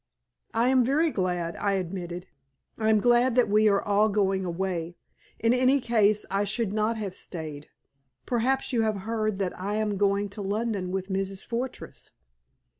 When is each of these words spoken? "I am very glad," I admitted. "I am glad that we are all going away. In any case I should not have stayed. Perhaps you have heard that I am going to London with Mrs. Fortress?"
"I 0.55 0.69
am 0.69 0.83
very 0.83 1.11
glad," 1.11 1.55
I 1.57 1.73
admitted. 1.73 2.25
"I 2.75 2.89
am 2.89 2.99
glad 3.01 3.35
that 3.35 3.47
we 3.47 3.69
are 3.69 3.83
all 3.83 4.09
going 4.09 4.43
away. 4.45 4.97
In 5.37 5.53
any 5.53 5.79
case 5.79 6.25
I 6.31 6.43
should 6.43 6.73
not 6.73 6.97
have 6.97 7.13
stayed. 7.13 7.69
Perhaps 8.25 8.73
you 8.73 8.81
have 8.81 9.01
heard 9.01 9.37
that 9.37 9.53
I 9.61 9.75
am 9.75 9.97
going 9.97 10.27
to 10.29 10.41
London 10.41 10.89
with 10.89 11.09
Mrs. 11.09 11.45
Fortress?" 11.45 12.13